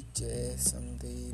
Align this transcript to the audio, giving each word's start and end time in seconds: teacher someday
teacher 0.00 0.56
someday 0.56 1.29